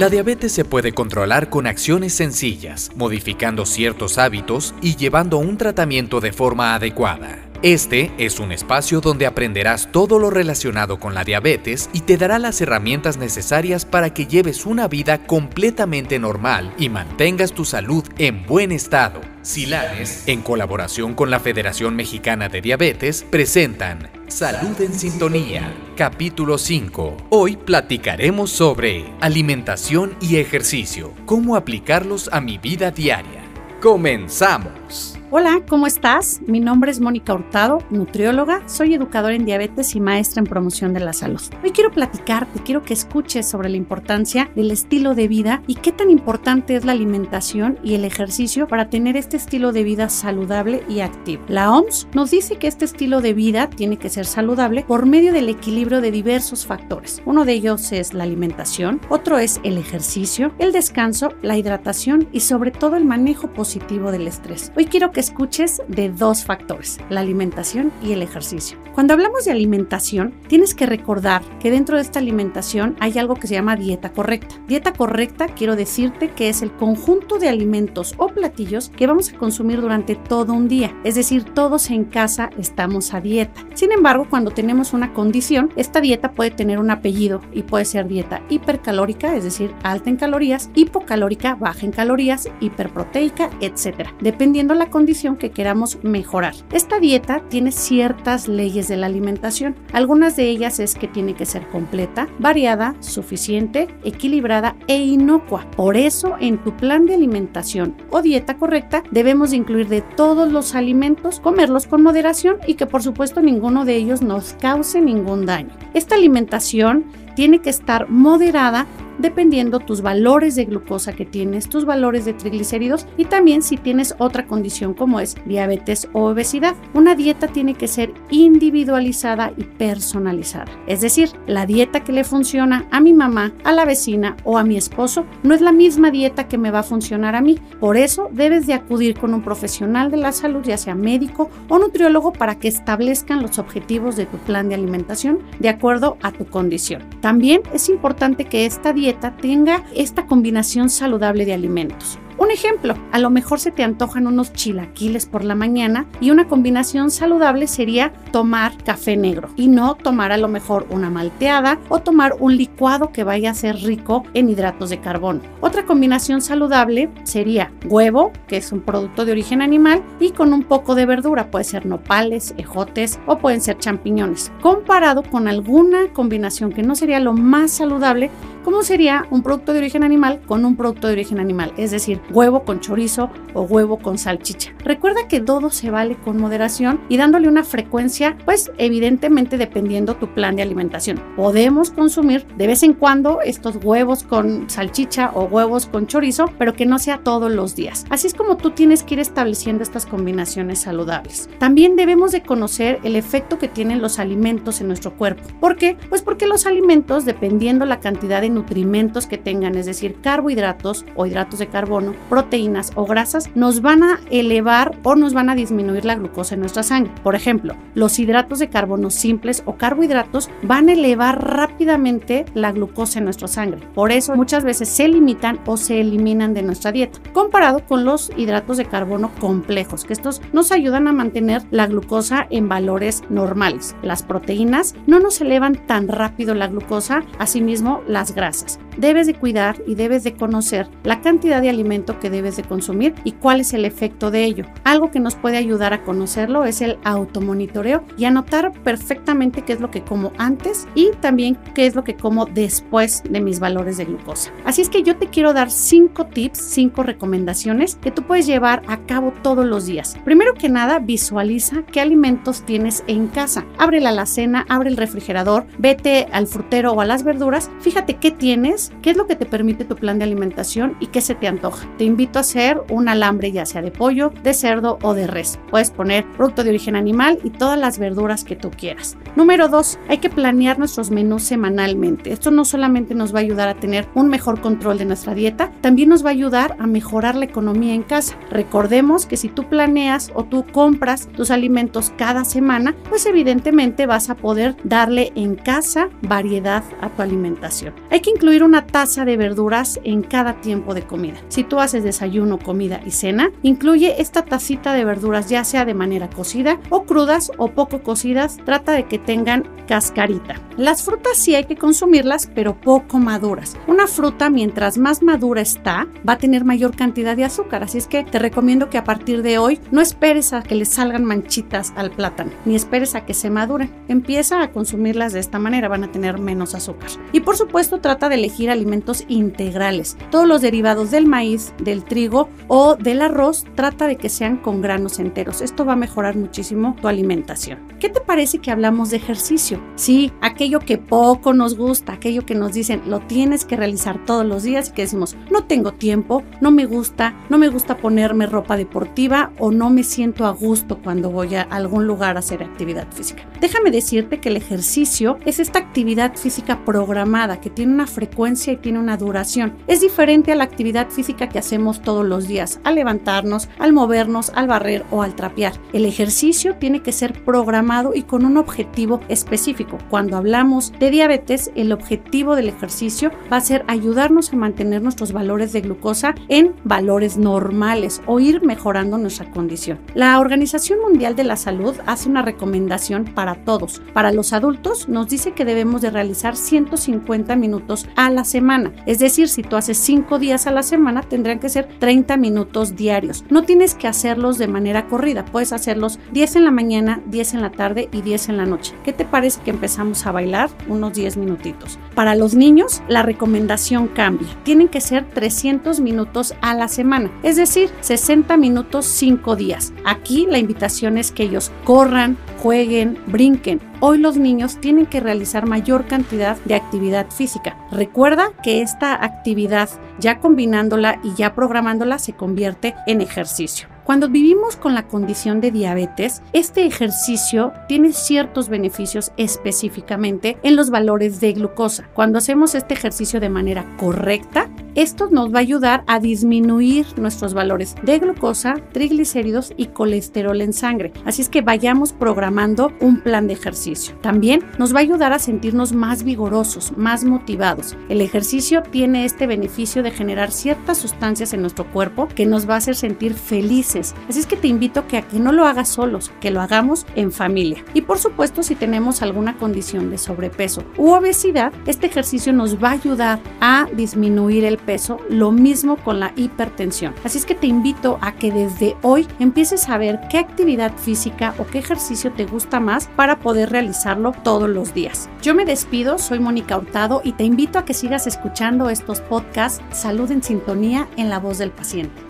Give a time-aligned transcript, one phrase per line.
[0.00, 6.22] La diabetes se puede controlar con acciones sencillas, modificando ciertos hábitos y llevando un tratamiento
[6.22, 7.50] de forma adecuada.
[7.60, 12.38] Este es un espacio donde aprenderás todo lo relacionado con la diabetes y te dará
[12.38, 18.46] las herramientas necesarias para que lleves una vida completamente normal y mantengas tu salud en
[18.46, 19.20] buen estado.
[19.42, 27.16] Silanes, en colaboración con la Federación Mexicana de Diabetes, presentan Salud en Sintonía, capítulo 5.
[27.30, 33.42] Hoy platicaremos sobre alimentación y ejercicio, cómo aplicarlos a mi vida diaria.
[33.82, 35.19] Comenzamos.
[35.32, 36.40] Hola, ¿cómo estás?
[36.48, 40.98] Mi nombre es Mónica Hurtado, nutrióloga, soy educadora en diabetes y maestra en promoción de
[40.98, 41.40] la salud.
[41.62, 45.92] Hoy quiero platicarte, quiero que escuches sobre la importancia del estilo de vida y qué
[45.92, 50.82] tan importante es la alimentación y el ejercicio para tener este estilo de vida saludable
[50.88, 51.44] y activo.
[51.46, 55.32] La OMS nos dice que este estilo de vida tiene que ser saludable por medio
[55.32, 57.22] del equilibrio de diversos factores.
[57.24, 62.40] Uno de ellos es la alimentación, otro es el ejercicio, el descanso, la hidratación y
[62.40, 64.72] sobre todo el manejo positivo del estrés.
[64.76, 68.78] Hoy quiero que escuches de dos factores, la alimentación y el ejercicio.
[68.94, 73.46] Cuando hablamos de alimentación, tienes que recordar que dentro de esta alimentación hay algo que
[73.46, 74.56] se llama dieta correcta.
[74.66, 79.38] Dieta correcta quiero decirte que es el conjunto de alimentos o platillos que vamos a
[79.38, 80.92] consumir durante todo un día.
[81.04, 83.64] Es decir, todos en casa estamos a dieta.
[83.74, 88.08] Sin embargo, cuando tenemos una condición, esta dieta puede tener un apellido y puede ser
[88.08, 94.08] dieta hipercalórica, es decir, alta en calorías, hipocalórica, baja en calorías, hiperproteica, etc.
[94.20, 96.54] Dependiendo la condición que queramos mejorar.
[96.72, 99.74] Esta dieta tiene ciertas leyes de la alimentación.
[99.92, 105.68] Algunas de ellas es que tiene que ser completa, variada, suficiente, equilibrada e inocua.
[105.72, 110.76] Por eso, en tu plan de alimentación o dieta correcta, debemos incluir de todos los
[110.76, 115.70] alimentos, comerlos con moderación y que por supuesto ninguno de ellos nos cause ningún daño.
[115.92, 118.86] Esta alimentación tiene que estar moderada
[119.20, 124.14] dependiendo tus valores de glucosa que tienes, tus valores de triglicéridos y también si tienes
[124.18, 126.74] otra condición como es diabetes o obesidad.
[126.94, 130.70] Una dieta tiene que ser individualizada y personalizada.
[130.86, 134.64] Es decir, la dieta que le funciona a mi mamá, a la vecina o a
[134.64, 137.58] mi esposo no es la misma dieta que me va a funcionar a mí.
[137.78, 141.78] Por eso debes de acudir con un profesional de la salud, ya sea médico o
[141.78, 146.46] nutriólogo, para que establezcan los objetivos de tu plan de alimentación de acuerdo a tu
[146.46, 147.02] condición.
[147.20, 152.18] También es importante que esta dieta tenga esta combinación saludable de alimentos.
[152.40, 156.48] Un ejemplo, a lo mejor se te antojan unos chilaquiles por la mañana y una
[156.48, 162.00] combinación saludable sería tomar café negro y no tomar a lo mejor una malteada o
[162.00, 165.42] tomar un licuado que vaya a ser rico en hidratos de carbono.
[165.60, 170.62] Otra combinación saludable sería huevo, que es un producto de origen animal, y con un
[170.62, 176.72] poco de verdura, puede ser nopales, ejotes o pueden ser champiñones, comparado con alguna combinación
[176.72, 178.30] que no sería lo más saludable
[178.64, 182.20] como sería un producto de origen animal con un producto de origen animal, es decir,
[182.30, 184.72] huevo con chorizo o huevo con salchicha.
[184.84, 190.32] Recuerda que todo se vale con moderación y dándole una frecuencia, pues evidentemente dependiendo tu
[190.34, 191.20] plan de alimentación.
[191.36, 196.74] Podemos consumir de vez en cuando estos huevos con salchicha o huevos con chorizo, pero
[196.74, 198.04] que no sea todos los días.
[198.10, 201.48] Así es como tú tienes que ir estableciendo estas combinaciones saludables.
[201.58, 205.42] También debemos de conocer el efecto que tienen los alimentos en nuestro cuerpo.
[205.60, 205.96] ¿Por qué?
[206.08, 211.26] Pues porque los alimentos, dependiendo la cantidad de nutrimentos que tengan, es decir, carbohidratos o
[211.26, 216.04] hidratos de carbono, proteínas o grasas, nos van a elevar o nos van a disminuir
[216.04, 217.12] la glucosa en nuestra sangre.
[217.22, 223.18] Por ejemplo, los hidratos de carbono simples o carbohidratos van a elevar rápidamente la glucosa
[223.18, 223.86] en nuestra sangre.
[223.94, 228.30] Por eso muchas veces se limitan o se eliminan de nuestra dieta, comparado con los
[228.36, 233.96] hidratos de carbono complejos, que estos nos ayudan a mantener la glucosa en valores normales.
[234.02, 239.80] Las proteínas no nos elevan tan rápido la glucosa, asimismo las grasas Debes de cuidar
[239.86, 243.72] y debes de conocer la cantidad de alimento que debes de consumir y cuál es
[243.72, 244.66] el efecto de ello.
[244.84, 249.80] Algo que nos puede ayudar a conocerlo es el automonitoreo y anotar perfectamente qué es
[249.80, 253.96] lo que como antes y también qué es lo que como después de mis valores
[253.96, 254.52] de glucosa.
[254.66, 258.82] Así es que yo te quiero dar cinco tips, cinco recomendaciones que tú puedes llevar
[258.86, 260.18] a cabo todos los días.
[260.26, 263.64] Primero que nada, visualiza qué alimentos tienes en casa.
[263.78, 268.30] Abre la alacena, abre el refrigerador, vete al frutero o a las verduras, fíjate qué
[268.30, 271.48] tienes, qué es lo que te permite tu plan de alimentación y qué se te
[271.48, 271.88] antoja.
[271.98, 275.58] Te invito a hacer un alambre ya sea de pollo, de cerdo o de res.
[275.70, 279.16] Puedes poner producto de origen animal y todas las verduras que tú quieras.
[279.36, 282.32] Número dos, hay que planear nuestros menús semanalmente.
[282.32, 285.70] Esto no solamente nos va a ayudar a tener un mejor control de nuestra dieta,
[285.80, 288.36] también nos va a ayudar a mejorar la economía en casa.
[288.50, 294.30] Recordemos que si tú planeas o tú compras tus alimentos cada semana, pues evidentemente vas
[294.30, 297.94] a poder darle en casa variedad a tu alimentación.
[298.10, 301.38] Hay que incluir una taza de verduras en cada tiempo de comida.
[301.48, 305.94] Si tú haces desayuno, comida y cena, incluye esta tacita de verduras ya sea de
[305.94, 308.58] manera cocida o crudas o poco cocidas.
[308.64, 310.56] Trata de que tengan cascarita.
[310.76, 313.76] Las frutas sí hay que consumirlas, pero poco maduras.
[313.86, 317.82] Una fruta mientras más madura está, va a tener mayor cantidad de azúcar.
[317.82, 320.84] Así es que te recomiendo que a partir de hoy no esperes a que le
[320.84, 323.90] salgan manchitas al plátano, ni esperes a que se madure.
[324.08, 327.10] Empieza a consumirlas de esta manera, van a tener menos azúcar.
[327.32, 330.16] Y por supuesto trata de elegir alimentos integrales.
[330.30, 334.80] Todos los derivados del maíz, del trigo o del arroz, trata de que sean con
[334.80, 335.60] granos enteros.
[335.60, 337.78] Esto va a mejorar muchísimo tu alimentación.
[337.98, 339.80] ¿Qué te parece que hablamos de ejercicio?
[339.96, 344.46] Sí, aquello que poco nos gusta, aquello que nos dicen lo tienes que realizar todos
[344.46, 348.46] los días y que decimos no tengo tiempo, no me gusta, no me gusta ponerme
[348.46, 352.62] ropa deportiva o no me siento a gusto cuando voy a algún lugar a hacer
[352.62, 353.44] actividad física.
[353.60, 358.76] Déjame decirte que el ejercicio es esta actividad física programada que tiene una frecuencia y
[358.76, 359.74] tiene una duración.
[359.86, 364.50] Es diferente a la actividad física que hacemos todos los días, al levantarnos, al movernos,
[364.56, 365.74] al barrer o al trapear.
[365.92, 369.98] El ejercicio tiene que ser programado y con un objetivo específico.
[370.10, 375.32] Cuando hablamos de diabetes, el objetivo del ejercicio va a ser ayudarnos a mantener nuestros
[375.32, 380.00] valores de glucosa en valores normales o ir mejorando nuestra condición.
[380.14, 384.02] La Organización Mundial de la Salud hace una recomendación para todos.
[384.12, 388.92] Para los adultos nos dice que debemos de realizar 150 minutos a la semana.
[389.06, 392.96] Es decir, si tú haces 5 días a la semana, tendrían que ser 30 minutos
[392.96, 393.44] diarios.
[393.50, 397.62] No tienes que hacerlos de manera corrida, puedes hacerlos 10 en la mañana, 10 en
[397.62, 398.94] la tarde y 10 en la noche.
[399.04, 401.98] ¿Qué te parece que empezamos a bailar unos 10 minutitos?
[402.14, 404.48] Para los niños, la recomendación cambia.
[404.62, 409.92] Tienen que ser 300 minutos a la semana, es decir, 60 minutos 5 días.
[410.04, 413.89] Aquí la invitación es que ellos corran, jueguen, brinquen.
[414.02, 417.76] Hoy los niños tienen que realizar mayor cantidad de actividad física.
[417.92, 423.88] Recuerda que esta actividad, ya combinándola y ya programándola, se convierte en ejercicio.
[424.04, 430.88] Cuando vivimos con la condición de diabetes, este ejercicio tiene ciertos beneficios específicamente en los
[430.88, 432.08] valores de glucosa.
[432.14, 437.54] Cuando hacemos este ejercicio de manera correcta, esto nos va a ayudar a disminuir nuestros
[437.54, 441.12] valores de glucosa, triglicéridos y colesterol en sangre.
[441.24, 444.14] Así es que vayamos programando un plan de ejercicio.
[444.20, 447.96] También nos va a ayudar a sentirnos más vigorosos, más motivados.
[448.08, 452.74] El ejercicio tiene este beneficio de generar ciertas sustancias en nuestro cuerpo que nos va
[452.74, 454.14] a hacer sentir felices.
[454.28, 457.32] Así es que te invito a que no lo hagas solos, que lo hagamos en
[457.32, 457.84] familia.
[457.94, 462.90] Y por supuesto, si tenemos alguna condición de sobrepeso u obesidad, este ejercicio nos va
[462.90, 464.89] a ayudar a disminuir el peso,
[465.28, 467.14] lo mismo con la hipertensión.
[467.24, 471.54] Así es que te invito a que desde hoy empieces a ver qué actividad física
[471.58, 475.28] o qué ejercicio te gusta más para poder realizarlo todos los días.
[475.42, 479.82] Yo me despido, soy Mónica Hurtado y te invito a que sigas escuchando estos podcasts
[479.92, 482.29] Salud en Sintonía en la voz del paciente.